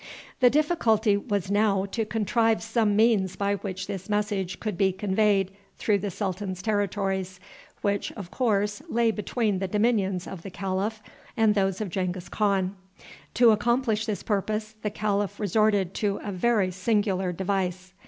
The 0.39 0.49
difficulty 0.49 1.15
was 1.15 1.51
now 1.51 1.85
to 1.91 2.05
contrive 2.05 2.63
some 2.63 2.95
means 2.95 3.35
by 3.35 3.57
which 3.57 3.85
this 3.85 4.09
message 4.09 4.59
could 4.59 4.75
be 4.75 4.91
conveyed 4.91 5.51
through 5.77 5.99
the 5.99 6.09
sultan's 6.09 6.63
territories, 6.63 7.39
which, 7.83 8.11
of 8.13 8.31
course, 8.31 8.81
lay 8.89 9.11
between 9.11 9.59
the 9.59 9.67
dominions 9.67 10.25
of 10.27 10.41
the 10.41 10.49
calif 10.49 11.03
and 11.37 11.53
those 11.53 11.81
of 11.81 11.91
Genghis 11.91 12.29
Khan. 12.29 12.75
To 13.35 13.51
accomplish 13.51 14.07
this 14.07 14.23
purpose 14.23 14.73
the 14.81 14.89
calif 14.89 15.39
resorted 15.39 15.93
to 15.93 16.19
a 16.23 16.31
very 16.31 16.71
singular 16.71 17.31
device. 17.31 17.93